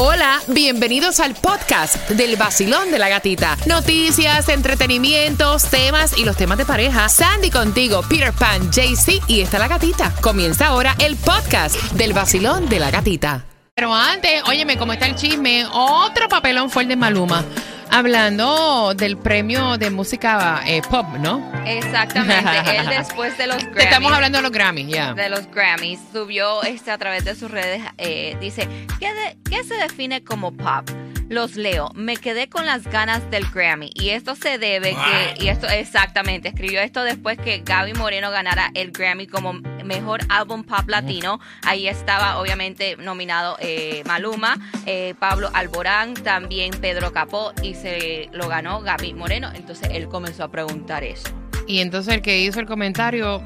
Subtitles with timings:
[0.00, 3.56] Hola, bienvenidos al podcast del vacilón de la gatita.
[3.66, 7.08] Noticias, entretenimientos, temas y los temas de pareja.
[7.08, 10.14] Sandy contigo, Peter Pan, JC y está la gatita.
[10.20, 13.44] Comienza ahora el podcast del vacilón de la gatita.
[13.74, 15.66] Pero antes, óyeme, ¿cómo está el chisme?
[15.72, 17.44] Otro papelón fue el de Maluma.
[17.90, 21.42] Hablando del premio de música eh, pop, ¿no?
[21.66, 22.50] Exactamente.
[22.76, 23.84] Él después de los Grammys.
[23.84, 25.14] Estamos hablando de los Grammys, ya.
[25.14, 25.98] De los Grammys.
[26.12, 27.82] Subió este a través de sus redes.
[27.98, 28.68] eh, dice,
[29.00, 30.88] ¿qué, de- ¿qué se define como pop?
[31.28, 31.90] Los leo.
[31.94, 33.90] Me quedé con las ganas del Grammy.
[33.94, 35.44] Y esto se debe que...
[35.44, 36.48] Y esto exactamente.
[36.48, 39.54] Escribió esto después que Gaby Moreno ganara el Grammy como
[39.84, 41.40] mejor álbum pop latino.
[41.62, 47.52] Ahí estaba obviamente nominado eh, Maluma, eh, Pablo Alborán, también Pedro Capó.
[47.62, 49.50] Y se lo ganó Gaby Moreno.
[49.54, 51.28] Entonces él comenzó a preguntar eso.
[51.66, 53.42] Y entonces el que hizo el comentario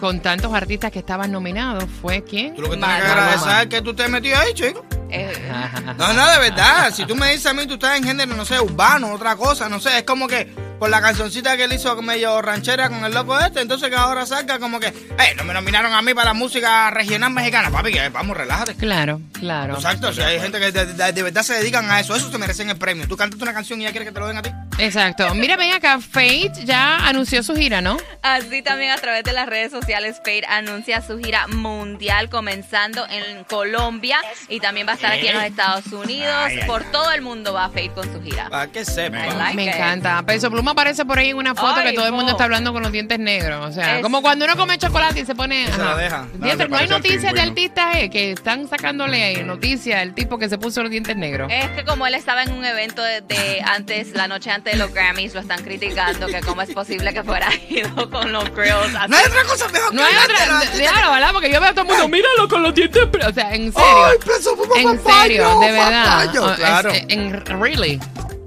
[0.00, 2.54] con tantos artistas que estaban nominados fue quién?
[2.54, 4.84] Tú lo que tienes que agradecer es que tú te metí ahí, chico.
[5.12, 5.50] Eh,
[5.98, 6.92] No, no, de verdad.
[6.94, 9.68] Si tú me dices a mí, tú estás en género, no sé, urbano, otra cosa,
[9.68, 9.98] no sé.
[9.98, 10.46] Es como que
[10.78, 14.24] por la cancioncita que él hizo medio ranchera con el loco este, entonces que ahora
[14.24, 17.92] salga como que, eh, no me nominaron a mí para la música regional mexicana, papi,
[17.92, 18.74] que vamos, relájate.
[18.76, 19.74] Claro, claro.
[19.74, 22.38] Exacto, si hay gente que de, de- de verdad se dedican a eso, eso se
[22.38, 23.06] merecen el premio.
[23.06, 24.50] Tú cantas una canción y ya quieres que te lo den a ti.
[24.80, 25.34] Exacto.
[25.34, 27.96] Mira, ven acá, Fate ya anunció su gira, ¿no?
[28.22, 33.44] Así también a través de las redes sociales, Fade anuncia su gira mundial comenzando en
[33.44, 36.32] Colombia y también va a estar aquí en los Estados Unidos.
[36.34, 38.48] Ay, ay, Por todo el mundo va Fade con su gira.
[38.48, 39.26] Para que I sepa.
[39.26, 39.74] like Me it.
[39.74, 40.22] encanta.
[40.22, 42.72] Peso Pluma aparece por ahí en una foto Ay, que todo el mundo está hablando
[42.72, 43.64] con los dientes negros.
[43.68, 45.66] O sea, Es- como cuando uno come chocolate y se pone.
[45.70, 46.26] se la deja.
[46.34, 50.58] Dientes, No, hay noticias de artistas eh, que están sacándole noticias del tipo que se
[50.58, 51.50] puso los dientes negros.
[51.52, 54.76] Es que como él estaba en un evento de, de antes, la noche antes de
[54.76, 58.94] los Grammys, lo están criticando que cómo es posible que fuera ido con los grills.
[58.96, 59.10] así.
[59.10, 60.60] No hay otra cosa mejor No que hay otra.
[60.76, 61.30] Déjalo, ¿verdad?
[61.32, 63.06] Porque yo veo a todo el mundo, míralo con los dientes.
[63.06, 63.26] pre-".
[63.26, 64.04] O sea, en serio.
[64.04, 66.04] Ay, Pluma, en papayo, serio, de verdad.
[66.04, 66.44] papayo.
[66.44, 66.90] Oh, es- Claro.
[67.08, 68.00] en, really.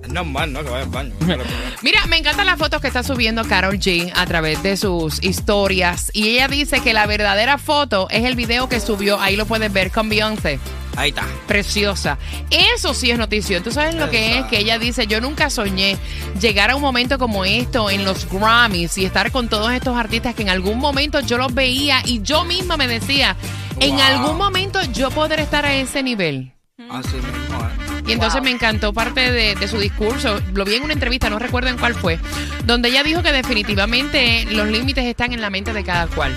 [0.03, 0.63] Es normal, ¿no?
[0.63, 1.13] Que vaya al baño.
[1.81, 6.09] Mira, me encantan las fotos que está subiendo Carol G a través de sus historias.
[6.13, 9.19] Y ella dice que la verdadera foto es el video que subió.
[9.19, 10.59] Ahí lo puedes ver con Beyoncé.
[10.95, 11.25] Ahí está.
[11.47, 12.17] Preciosa.
[12.49, 13.61] Eso sí es noticia.
[13.63, 15.97] Tú sabes lo que es que ella dice, yo nunca soñé
[16.39, 20.35] llegar a un momento como esto en los Grammys y estar con todos estos artistas
[20.35, 23.35] que en algún momento yo los veía y yo misma me decía,
[23.79, 26.51] en algún momento yo podré estar a ese nivel.
[26.91, 28.01] Así mismo, ¿eh?
[28.05, 28.43] Y entonces Wow.
[28.43, 30.41] me encantó parte de, de su discurso.
[30.53, 32.19] Lo vi en una entrevista, no recuerdo en cuál fue,
[32.65, 36.35] donde ella dijo que definitivamente los límites están en la mente de cada cual.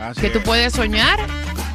[0.00, 0.44] Así Que tú es.
[0.44, 1.18] puedes soñar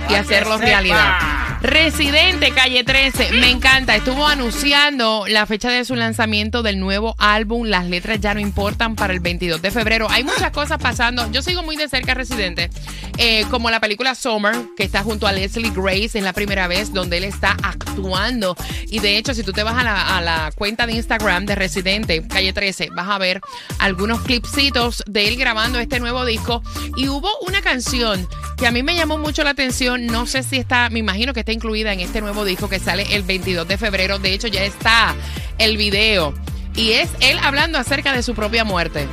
[0.09, 1.17] y Pa' hacerlo que realidad.
[1.63, 3.95] Residente, calle 13, me encanta.
[3.95, 7.67] Estuvo anunciando la fecha de su lanzamiento del nuevo álbum.
[7.67, 10.07] Las letras ya no importan para el 22 de febrero.
[10.09, 11.31] Hay muchas cosas pasando.
[11.31, 12.69] Yo sigo muy de cerca a Residente,
[13.17, 16.17] eh, como la película Summer, que está junto a Leslie Grace.
[16.17, 18.57] Es la primera vez donde él está actuando.
[18.89, 21.55] Y de hecho, si tú te vas a la, a la cuenta de Instagram de
[21.55, 23.39] Residente, calle 13, vas a ver
[23.79, 26.61] algunos clipsitos de él grabando este nuevo disco.
[26.97, 28.27] Y hubo una canción
[28.63, 30.05] que a mí me llamó mucho la atención.
[30.05, 33.05] No sé si está, me imagino que está incluida en este nuevo disco que sale
[33.13, 34.19] el 22 de febrero.
[34.19, 35.15] De hecho, ya está
[35.57, 36.33] el video.
[36.73, 39.05] Y es él hablando acerca de su propia muerte.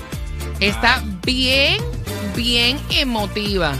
[0.60, 1.78] Está bien,
[2.36, 3.74] bien emotiva.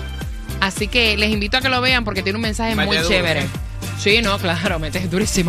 [0.60, 3.46] Así que les invito a que lo vean porque tiene un mensaje muy duro, chévere.
[3.96, 5.48] Sí, no, claro, metes durísimo.